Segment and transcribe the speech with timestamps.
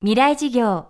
[0.00, 0.86] 未来事業。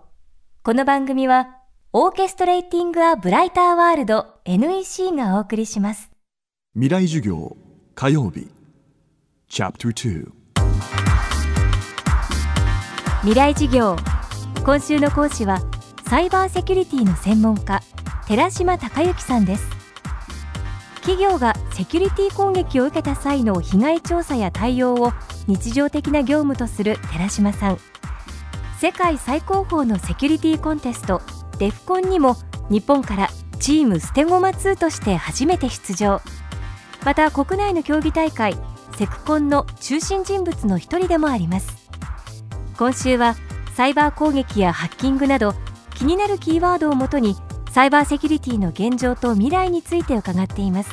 [0.61, 1.57] この番組は
[1.93, 6.11] オーケストレーティング・ア・ブライター・ワールド NEC がお送りします。
[6.75, 7.57] 未来授業
[7.95, 8.47] 火曜日。
[9.47, 10.31] チャプター
[13.21, 13.95] 未来事業。
[14.63, 15.59] 今週の講師は
[16.07, 17.81] サイバーセキュリティの専門家
[18.27, 19.67] 寺島隆之さんです。
[20.97, 25.13] 企業がセキュリティ攻撃を受けた際の被害調査や対応を
[25.47, 27.79] 日常的な業務とする寺島さん
[28.79, 31.21] 世界最高峰のセキュリティコンテスト
[31.57, 32.37] デフコンにも
[32.69, 33.27] 日本から
[33.59, 36.21] チームステゴマ2として初めて出場。
[37.03, 38.55] また国内の競技大会
[38.97, 41.89] セクコンの中心人物の一人でもあります。
[42.77, 43.35] 今週は
[43.75, 45.55] サイバー攻撃やハッキングなど
[45.95, 47.35] 気になるキーワードをもとに
[47.71, 50.91] サイバーセキュリティの現状と未来について伺っています。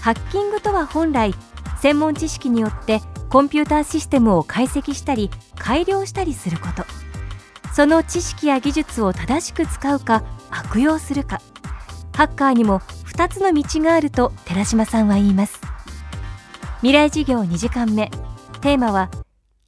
[0.00, 1.34] ハッキングとは本来
[1.80, 3.02] 専門知識によって
[3.36, 6.86] コンピューターシステムを解析したり改良したりすること。
[7.74, 11.42] その知識や技術を正しく使うか悪用するか。
[12.14, 15.60] ハッカーにも2つの道があると寺島さんは言います。
[16.78, 18.10] 未来事業2時間目。
[18.62, 19.10] テーマは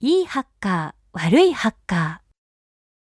[0.00, 2.22] いいハッカー悪いハッカ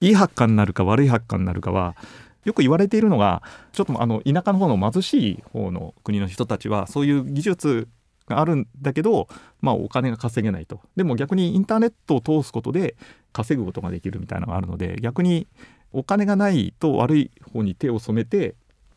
[0.03, 0.07] ー。
[0.07, 1.97] いいハッカーになるか悪いハッカーになるかは
[2.45, 7.89] よく言われているのがちょっとあの田舎の方の貧しい方の国の人たちはそういう技術
[8.27, 9.29] があるんだけど、
[9.61, 12.97] まあ、お金が稼げないとでも逆にインターネットを通すことで
[13.33, 15.47] 稼ぐことができるみたいなのがあるので逆に
[15.93, 18.55] お金がないと悪い方に手を染めて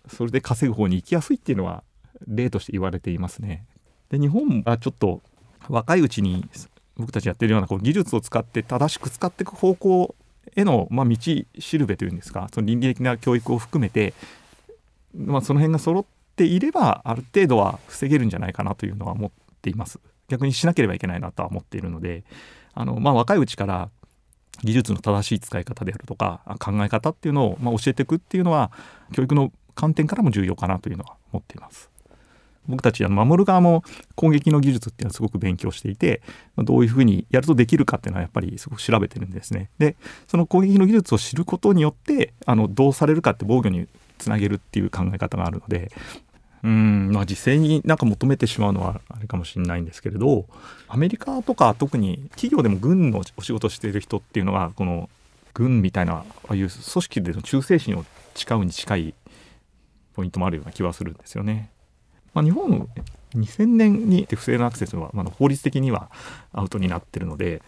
[0.08, 1.84] それで稼ぐ方に行きやすいっていうのは
[2.28, 3.66] 例として言われていますね。
[4.10, 5.22] で日本はちょっと
[5.68, 6.48] 若いうちに
[6.96, 10.16] 僕たちやってるようなこう技術を使って正しく使っていく方向
[10.56, 14.14] への、まあ、道しるべというんですかその倫理的な教育を含めて、
[15.16, 16.06] まあ、その辺が揃っ
[16.36, 22.24] ていればある程度は防げるんじゃないかなというのは思っています逆にしなければいけないなとは思っているので
[22.74, 23.90] あの、まあ、若いうちから
[24.64, 28.72] 技術の正しい使い方であるとか考え方っていうのを、まあ、教えていくっていうのは
[29.14, 31.90] 教育の観点からも重要かなというのは思っています。
[32.68, 33.84] 僕たちは守る側も
[34.16, 36.24] 攻撃の技術っていうのはすごく勉強していて
[36.58, 39.70] どういうふうにやるとできるかっていうのはやっぱりすごく調べてるんですね。
[39.78, 39.96] で
[40.28, 45.92] その攻撃の技術を知ることによってあのどうされるかって防御につなげるっていう考え方があるので
[46.64, 50.46] うんまあ実際になんか求めてしまうのはあれかもしれないんですけれど
[50.88, 55.10] アメリカとか特に企業でも軍のお仕事している人っていうのはこの
[55.54, 58.06] 軍みたいなああいう組織での忠誠心を
[58.36, 59.14] 誓うに近い
[60.14, 61.70] ポイントもあるような気はするんですよね。
[62.34, 62.90] まあ、日本
[63.36, 66.10] 2000年に不正なアクセスは、まあ、法律的には
[66.52, 67.62] アウトになってるので、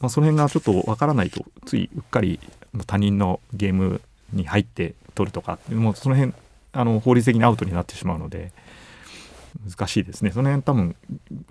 [0.00, 2.38] まあ、その辺がちょっとわからないとついうっかり
[2.86, 4.00] 他人のゲーム
[4.32, 6.32] に入って取るとかもうその辺
[6.72, 8.52] あの法律的にアウトになってしまうので
[9.68, 10.96] 難しいですねその辺多分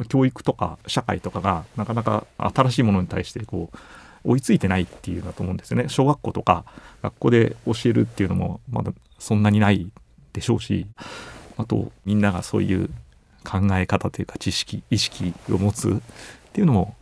[0.07, 3.77] 教育とか社会とかがなかなか新しいものに対してこう
[4.31, 6.63] 追いついてないっていうだと思うんですよね小学校とか
[7.01, 9.91] 学校で教えるっていうのもまだそんなにない
[10.33, 10.85] でしょうし
[11.57, 12.89] あとみんながそういう
[13.43, 16.95] 考え方というか知識意識を持つっていうのも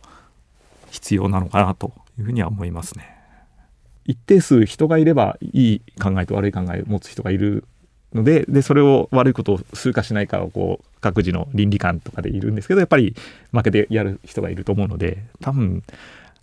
[0.90, 3.14] 必要なのかなというふうには思いますね。
[4.06, 7.64] 一定数人がいればいい考えと悪い考えを持つ人がいる
[8.12, 13.14] のででそれを悪いことをするかしないかをこう各自の倫理観とかでいるんですけどやっぱり
[13.52, 15.82] 負けてやる人がいると思うので多分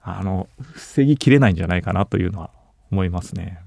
[0.01, 2.49] あの防ぎきれないんじゃないかなというのは
[2.91, 3.59] 思いますね。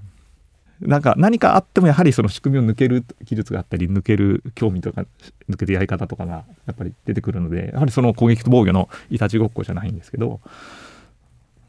[0.81, 5.05] なんか何かあってもやはりその仕組みを抜ける技術があったり抜ける興味とか
[5.49, 10.41] 抜けるやり方とかがやっぱり出てくるのでやはりその攻撃と防御のいたちごっこじゃないんですけど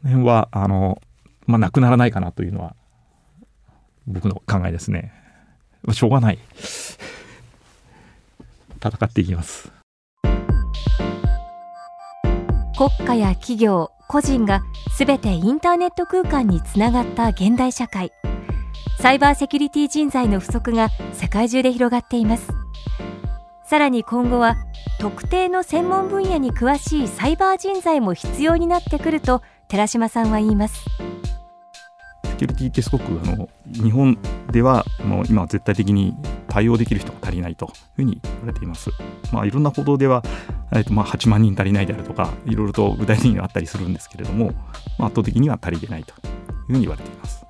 [0.07, 1.01] 辺はあの、
[1.47, 2.75] まあ、なくならないかなというのは
[4.07, 5.13] 僕の考えですね。
[5.93, 6.39] しょうがない。
[8.83, 9.73] 戦っていきます。
[12.77, 14.63] 国家や企業個人が
[14.97, 18.13] すべてインターネット空間につながった現代社会。
[19.01, 22.49] サイバーセキュリティ人材の不足が世界中で広がっています。
[23.65, 24.57] さらに今後は
[25.01, 30.85] 特定の専門分野に詳しいサイバー人材も必要になってくると寺島さんは言います。
[32.37, 34.19] セキュリティってすごくあの日本
[34.53, 36.15] ではもう今絶対的に
[36.49, 38.91] 対応できる人が足りないというふうに言われています。
[39.33, 40.23] まあ、いろんな報道では、
[40.73, 44.53] えーとまあ、8万人足りないであるとかいろいろと具体的にはあったりするんですけれども、
[44.99, 46.21] まあ、圧倒的には足りてないという
[46.67, 47.47] ふうに言われています。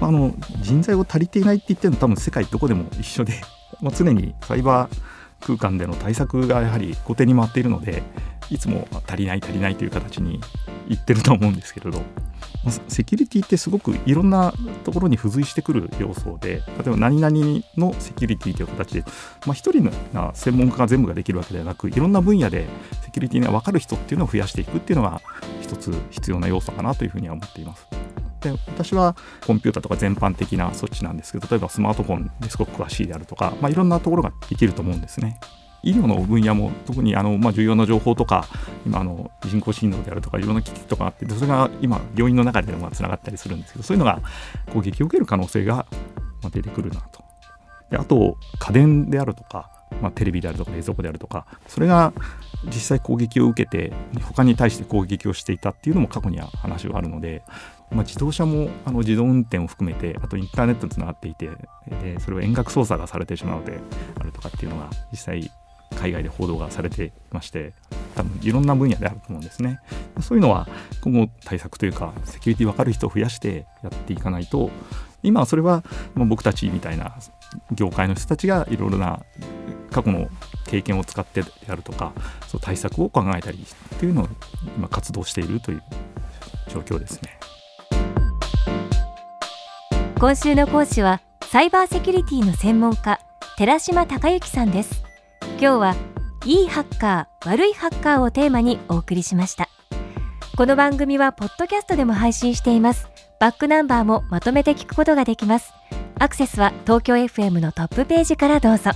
[0.00, 3.40] まあ、あの人材を足りていないって言ってるのは多分世界どこでも一緒で、
[3.80, 8.02] まあ、常にサイバー空間での対策がやはり後手に回っているので
[8.50, 10.40] いつも足りない足りないという形に
[10.88, 12.02] いってると思うんですけれど
[12.88, 14.54] セキュリティってすごくいろんな
[14.84, 17.36] ところに付随してくる要素で例えば何々
[17.76, 19.04] のセキュリティという形で、
[19.46, 22.66] まあ、人の専門家が全部ができるわけではなくいろんな分野で
[23.02, 25.20] セキュリティが分かる人っていうのを増やしていくっていうのが
[25.60, 27.86] 一つ必要な要素かなというふうには思っています。
[28.40, 35.40] で私はコンピューターとか全般的な措置なんですけど例えばスマートフォンですごく詳しいであるとか、まあ、いろんなところができると思うんですね。
[35.84, 38.46] 医療の分野も特にあの、まあ、重要な情報とか
[38.86, 44.20] 今あの人工心臓であるとかいろんな機器とかあってそれが今病院の中でもつながったりするんですけどそういうのが
[44.72, 45.86] 攻撃を受ける可能性が
[46.50, 47.22] 出てくるなと。
[47.90, 49.70] であと家電であるとか、
[50.00, 52.12] まあ、テレビであるとか冷蔵庫であるとかそれが
[52.66, 53.92] 実際攻撃を受けて
[54.22, 57.42] 他に対して攻撃をしていたっていうのも過去には話はあるので、
[57.90, 61.50] まあ、自動車もあの自動運転を含めてあとインターネットにつながっていて
[62.02, 63.78] でそれを遠隔操作がされてしまうので
[64.18, 65.50] あるとかっていうのが実際
[66.04, 67.72] 海外で報道がされてまして
[68.14, 69.80] 多分いろんな分野であると思うんですね。
[70.20, 70.68] そういうのは
[71.00, 74.70] 今後対策というかセキュリティ分かる人を増やしてやっていかないと
[75.22, 75.82] 今はそれは
[76.14, 77.16] 僕たちみたいな
[77.72, 79.22] 業界の人たちがいろいろな
[79.90, 80.28] 過去の
[80.66, 82.12] 経験を使ってであるとか
[82.48, 83.64] そう対策を考えたり
[83.94, 84.28] っていうのを
[84.76, 85.82] 今活動しているという
[86.68, 87.38] 状況ですね。
[90.18, 93.20] 今週の講師はサイバーセキュリティの専門家
[93.56, 95.03] 寺島隆之さんです。
[95.64, 95.96] 今日は
[96.44, 99.70] いいハッカー悪いハッカーをテーマにお送りしました。
[100.58, 103.08] この番組はポッドキャストでも配信しています。
[103.40, 105.72] バックナンバーもまとめて聞くことができます。
[106.18, 108.90] アクセスは東京 FM のトップページからどうぞ。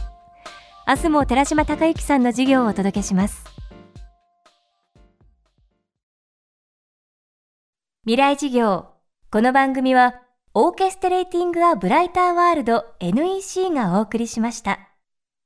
[0.86, 3.46] 明日も寺島隆之さんの授業をお届けします。
[8.04, 8.88] 未来授業。
[9.30, 10.16] この番組は
[10.52, 14.80] オーケストレーティング・ア・ブライター・ワールド NEC がお送りしました。